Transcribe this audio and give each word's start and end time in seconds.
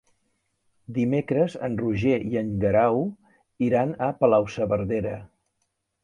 Dimecres 0.93 1.57
en 1.67 1.75
Roger 1.81 2.15
i 2.35 2.39
en 2.41 2.49
Guerau 2.63 2.97
iran 3.67 3.93
a 4.07 4.09
Palau-saverdera. 4.23 5.13